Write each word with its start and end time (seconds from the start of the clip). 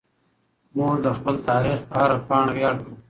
موږ 0.77 0.93
د 1.05 1.07
خپل 1.17 1.35
تاریخ 1.49 1.79
په 1.89 1.95
هره 1.99 2.17
پاڼه 2.27 2.51
ویاړ 2.55 2.75
کوو. 2.83 2.95